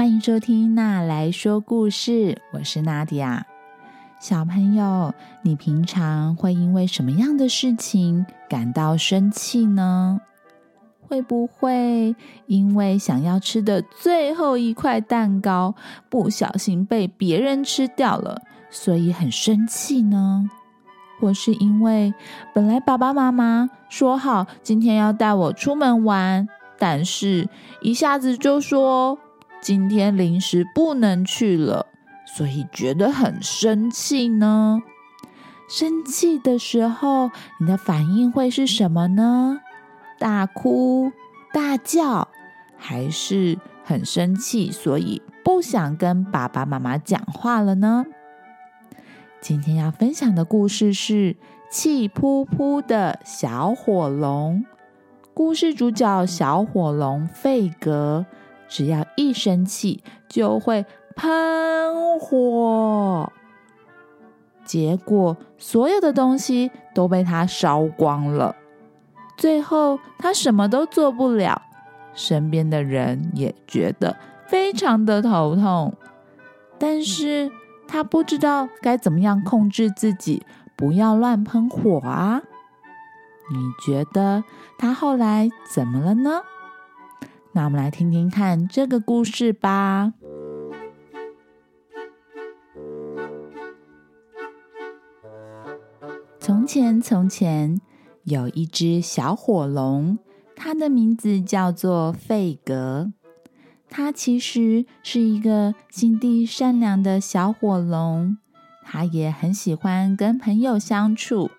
[0.00, 3.44] 欢迎收听《娜来说故事》，我是娜迪亚。
[4.18, 10.18] 小朋友，你平常会因为什么样的事情感到生气呢？
[11.06, 12.16] 会不会
[12.46, 15.74] 因为想要吃的最后一块蛋糕
[16.08, 20.48] 不小心被别人吃掉了，所以很生气呢？
[21.20, 22.14] 或是因为
[22.54, 27.46] 本来爸爸妈妈说好今天要带我出门玩，但是
[27.82, 29.18] 一下子就说
[29.60, 31.86] 今天临时不能去了，
[32.24, 34.80] 所以觉得很生气呢？
[35.68, 39.60] 生气的时候，你的反应会是什么呢？
[40.18, 41.12] 大哭、
[41.52, 42.28] 大叫，
[42.76, 48.06] 还是很生气，所以不想跟爸爸妈妈讲话了呢？
[49.40, 51.34] 今天要分享的故事是
[51.70, 54.64] 《气扑扑的小火龙》。
[55.32, 58.26] 故事主角小火龙费格，
[58.70, 63.30] 只要一生气就会喷火，
[64.64, 68.54] 结果所有的东西都被他烧光了。
[69.36, 71.60] 最后，他什么都做不了，
[72.14, 75.92] 身边的人也觉得非常的头痛。
[76.78, 77.50] 但是
[77.88, 82.40] 他不知道该怎么样控制自己，不要乱喷火啊！
[83.50, 84.44] 你觉得
[84.78, 86.42] 他后来怎么了呢？
[87.52, 90.14] 那我们来听听看这个故事吧。
[96.38, 97.80] 从前，从前。
[98.24, 100.18] 有一只小火龙，
[100.54, 103.12] 它的名字叫做费格。
[103.88, 108.36] 它其实是一个心地善良的小火龙，
[108.84, 111.50] 它也很喜欢跟朋友相处。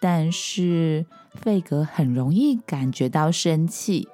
[0.00, 4.06] 但是费格很容易感觉到生气，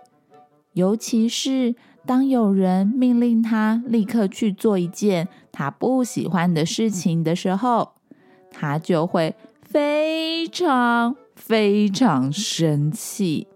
[0.76, 1.74] 尤其是
[2.04, 7.92] 当有人命令他立刻去做一件他不喜欢的事情的时候，
[8.50, 11.16] 他就会非常。
[11.34, 13.46] 非常生气。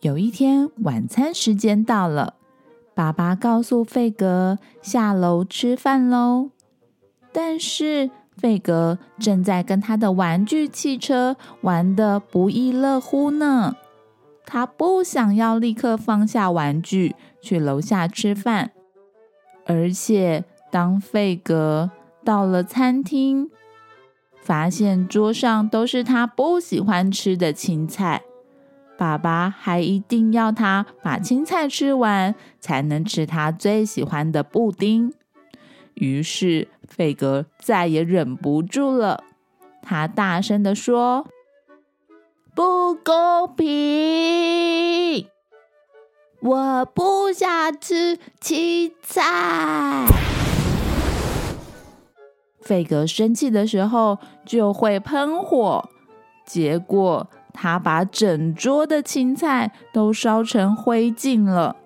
[0.00, 2.34] 有一天晚餐时间到了，
[2.92, 6.50] 爸爸告诉费格下楼吃饭喽。
[7.32, 13.76] 但是费格正在跟他的玩具汽车玩的不亦乐乎呢。
[14.46, 18.70] 他不想要立刻放下玩具去楼下吃饭，
[19.66, 21.90] 而且当费格
[22.24, 23.50] 到了餐厅。
[24.40, 28.22] 发现桌上都是他不喜欢吃的青菜，
[28.96, 35.12] 爸爸还一定要他把青菜吃完，才能吃他最喜欢的布丁。
[35.94, 39.24] 于是费格再也忍不住了，
[39.82, 41.26] 他大声的说
[42.56, 45.26] ：“不公平！
[46.40, 50.06] 我不想吃青菜。”
[52.62, 55.86] 费格生气的时候就会喷火，
[56.46, 61.76] 结果他把整桌的青菜都烧成灰烬了，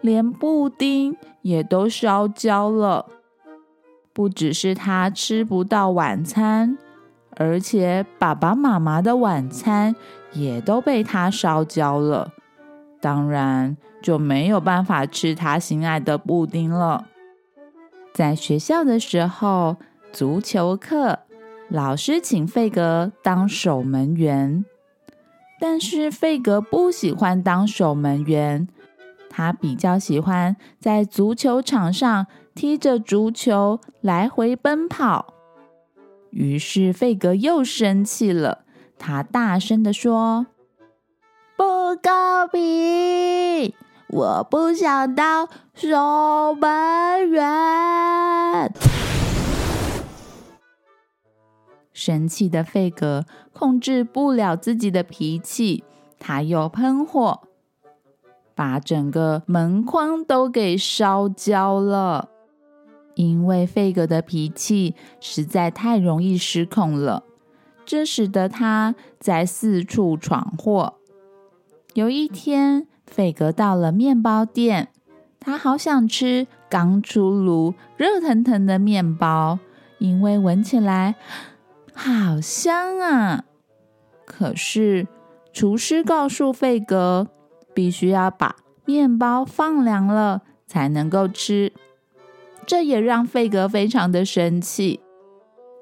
[0.00, 3.06] 连布丁也都烧焦了。
[4.12, 6.78] 不只是他吃不到晚餐，
[7.36, 9.94] 而且爸爸妈妈的晚餐
[10.32, 12.32] 也都被他烧焦了，
[13.00, 17.06] 当然就没有办法吃他心爱的布丁了。
[18.12, 19.76] 在学校的时候。
[20.14, 21.20] 足球课，
[21.70, 24.62] 老师请费格当守门员，
[25.58, 28.68] 但是费格不喜欢当守门员，
[29.30, 35.32] 他比较喜欢在足球场上踢着足球来回奔跑。
[36.32, 38.64] 于是费格又生气了，
[38.98, 40.46] 他大声的说
[41.56, 41.64] ：“不
[42.02, 43.74] 公平！
[44.08, 48.72] 我不想当守门员。”
[51.92, 55.84] 生气的费格控制不了自己的脾气，
[56.18, 57.42] 他又喷火，
[58.54, 62.30] 把整个门框都给烧焦了。
[63.14, 67.24] 因为费格的脾气实在太容易失控了，
[67.84, 70.94] 这使得他在四处闯祸。
[71.94, 74.88] 有一天，费格到了面包店，
[75.38, 79.58] 他好想吃刚出炉、热腾腾的面包，
[79.98, 81.16] 因为闻起来。
[81.94, 83.44] 好香啊！
[84.24, 85.06] 可是
[85.52, 87.28] 厨师告诉费格，
[87.74, 88.56] 必须要把
[88.86, 91.70] 面包放凉了才能够吃，
[92.66, 95.00] 这也让费格非常的生气。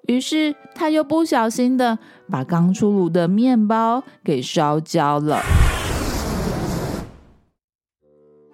[0.06, 1.98] 于是他又不小心的
[2.28, 5.40] 把刚出炉的面包给烧焦了。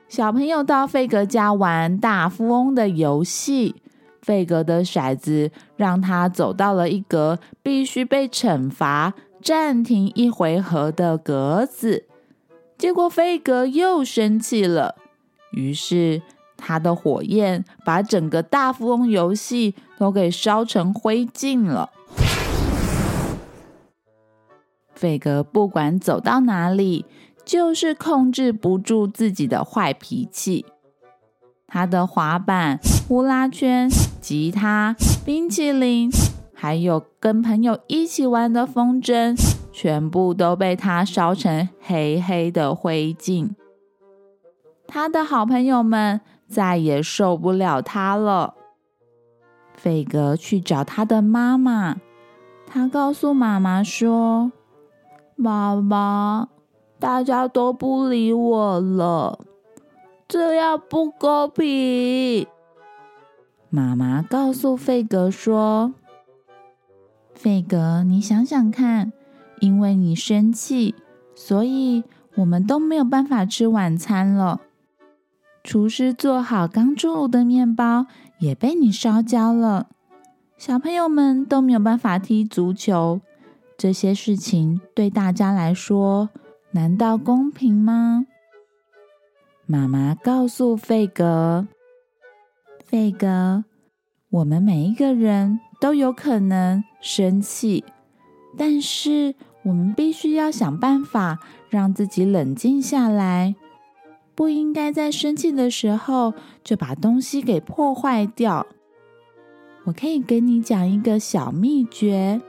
[0.08, 3.74] 小朋友到费格家玩大富翁的游戏，
[4.22, 12.04] 费格的骰子让他走到了一格必须被惩罚、暂停一回合的格子。
[12.78, 14.96] 结果费格又生气了，
[15.52, 16.22] 于是
[16.66, 21.90] 他的火焰把整个大富翁游戏都给烧成灰烬了。
[24.92, 27.04] 费格不管走到哪里，
[27.44, 30.66] 就是控制不住自己的坏脾气。
[31.68, 33.88] 他的滑板、呼啦圈、
[34.20, 36.10] 吉他、冰淇淋，
[36.52, 39.36] 还有跟朋友一起玩的风筝，
[39.70, 43.50] 全部都被他烧成黑黑的灰烬。
[44.88, 48.54] 他的好朋友们再也受不了他了。
[49.74, 51.96] 费格去找他的妈妈，
[52.66, 54.52] 他告诉妈妈说。
[55.38, 56.48] 妈妈，
[56.98, 59.38] 大家都不理我了，
[60.26, 62.46] 这样不公平。
[63.68, 65.92] 妈妈告诉费格说
[67.34, 69.12] ：“费格，你想想看，
[69.60, 70.94] 因为你生气，
[71.34, 72.02] 所以
[72.36, 74.62] 我们都没有办法吃晚餐了。
[75.66, 78.06] 厨师做好刚出炉的面包
[78.38, 79.88] 也被你烧焦了，
[80.56, 83.20] 小朋友们都没有办法踢足球。”
[83.76, 86.30] 这些事情对大家来说，
[86.70, 88.26] 难道公平吗？
[89.66, 91.66] 妈妈告诉费格
[92.86, 93.64] ：“费格，
[94.30, 97.84] 我们每一个人都有可能生气，
[98.56, 99.34] 但是
[99.64, 103.56] 我们必须要想办法让自己冷静下来，
[104.36, 108.64] 不应该在生气的时候就把东西给破坏掉。
[109.84, 112.40] 我可以跟你讲一个小秘诀。”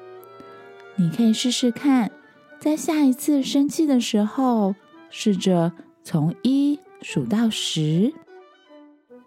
[1.00, 2.12] 你可以试试看，
[2.60, 4.74] 在下一次生气的时候，
[5.12, 5.72] 试着
[6.04, 8.12] 从一数到十。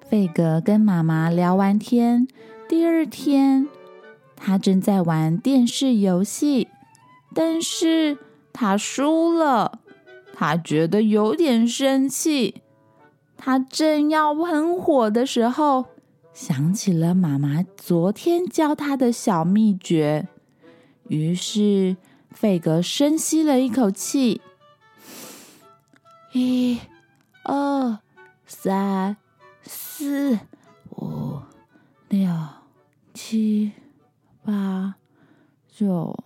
[0.08, 2.26] 费格跟妈妈聊完天，
[2.68, 3.68] 第二天
[4.34, 6.66] 他正在玩电视游戏，
[7.32, 8.18] 但是
[8.52, 9.78] 他输了，
[10.40, 12.62] 他觉得有点生气。
[13.37, 15.84] 他正要喷火的时候，
[16.32, 20.28] 想起了妈妈昨天教他的小秘诀。
[21.08, 21.98] 于是，
[22.31, 24.40] 费格深吸了一口气，
[26.32, 26.81] 一、
[27.44, 27.98] 二、
[28.46, 29.19] 三、
[29.62, 30.38] 四、
[30.96, 31.38] 五、
[32.08, 32.31] 六、
[33.12, 33.72] 七、
[34.42, 34.94] 八、
[35.69, 36.16] 九、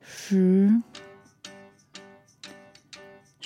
[0.00, 0.82] 十。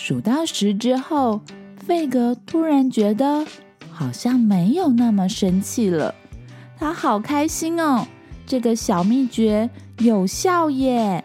[0.09, 1.43] 数到十之后，
[1.87, 3.45] 费格突然觉得
[3.93, 6.15] 好像没有那么生气了，
[6.79, 8.07] 他好开心哦！
[8.47, 9.69] 这个小秘诀。
[9.99, 11.23] 有效耶！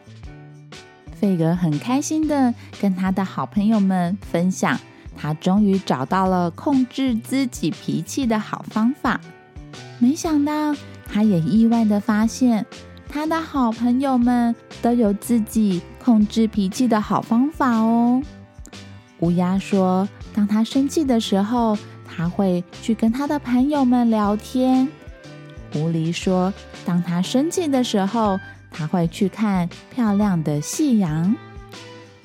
[1.15, 4.77] 费格很开心的跟他的好朋友们分享，
[5.15, 9.21] 他终于找到了控制自己脾气的好方法。
[9.97, 10.75] 没想到，
[11.05, 12.65] 他也意外的发现，
[13.07, 18.21] 他的好朋友们都有自己控制脾气的好方法哦。
[19.23, 24.85] 乌鸦说，当他生气的时候，他会去跟他的朋友们聊天。
[25.71, 26.53] 狐狸说，
[26.85, 28.37] 当他生气的时候，
[28.69, 31.33] 他会去看漂亮的夕阳。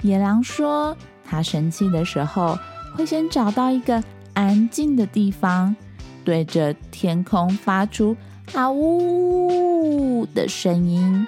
[0.03, 2.59] 野狼说，他生气的时候
[2.97, 4.03] 会先找到一个
[4.35, 5.77] 安静的地方，
[6.25, 8.17] 对着天空发出
[8.55, 11.25] “啊呜”的声音。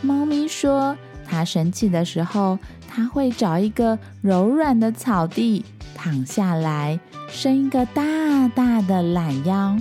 [0.00, 0.96] 猫咪说，
[1.26, 2.58] 它生气的时候，
[2.92, 8.02] 它会找一个柔软的草地躺下来，伸一个大
[8.48, 9.78] 大的懒腰。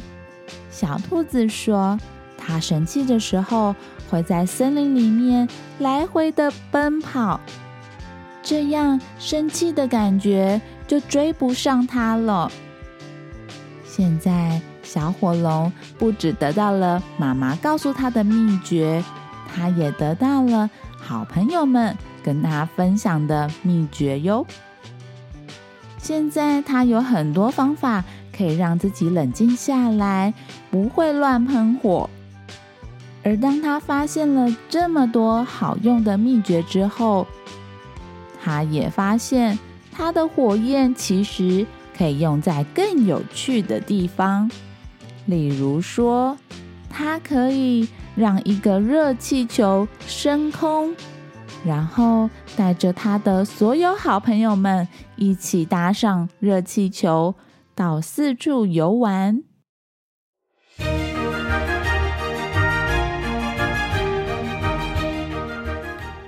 [0.70, 2.00] 小兔子说，
[2.38, 3.75] 它生气的时候。
[4.10, 5.48] 会在森林里面
[5.78, 7.39] 来回的奔跑，
[8.42, 12.51] 这样生气的感觉就追不上它了。
[13.86, 19.04] 现在，小火龙不只得到了妈妈告诉他的秘诀，
[19.54, 24.46] 他也得到了好朋友们跟他分享的秘诀哟。
[25.98, 28.04] 现在，他有很多方法
[28.36, 30.34] 可以让自己冷静下来，
[30.72, 32.10] 不会乱喷火。
[33.24, 37.28] 而当他发现了这么多好用的秘诀之后，
[38.42, 39.60] 他也发现
[39.92, 41.66] 他的火焰其实
[41.98, 44.50] 可以用在更有趣的地方。
[45.26, 46.36] 例如说，
[46.90, 50.96] 它可以让一个热气球升空，
[51.66, 57.36] 然后带着他的所有好朋友们一起搭上热气球，
[57.75, 59.44] 到四处游玩。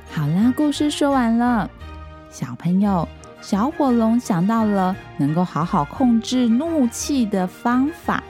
[0.10, 1.70] 好啦故事说完了，
[2.30, 3.08] 小朋友，
[3.42, 8.22] 小火龙想到了能够好好控制怒气的方法。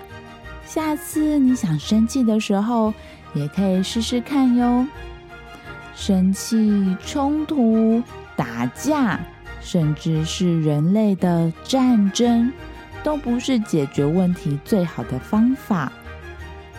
[0.65, 2.93] 下次你想生气的时候，
[3.33, 4.87] 也可以试试看哟。
[6.01, 8.01] 生气、冲突、
[8.35, 9.19] 打架，
[9.61, 12.51] 甚至是人类的战争，
[13.03, 15.91] 都不是解决问题最好的方法。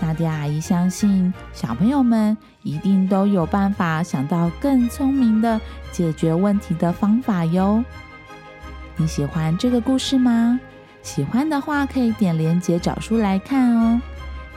[0.00, 5.60] 娜迪阿姨相信，小朋友们一定都有办法想到更聪明的
[5.92, 7.84] 解决问题的方法哟。
[8.96, 10.58] 你喜欢这个故事吗？
[11.04, 14.00] 喜欢的话，可以点连接找书来看哦。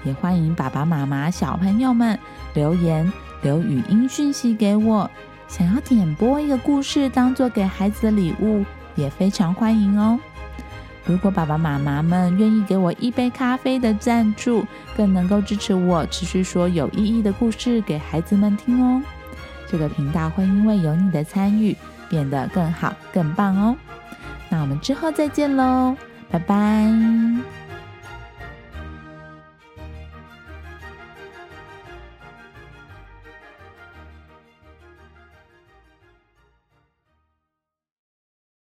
[0.04, 2.18] 也欢迎爸爸妈妈、小朋友们
[2.56, 5.10] 留言留语音讯息给我，
[5.48, 8.66] 想要点播一个故事当做给孩子的礼物，
[8.96, 10.20] 也非常欢迎哦。
[11.06, 14.66] 如果爸爸妈妈们愿意给我一杯咖啡的赞助，
[14.98, 19.02] 更能够支持我持续说有意义的故事给孩子们听哦。
[19.68, 21.76] 这个频道会因为有你的参与
[22.10, 23.76] 变得更好、更棒哦。
[24.50, 25.96] 那我们之后再见喽，
[26.32, 27.55] 拜拜。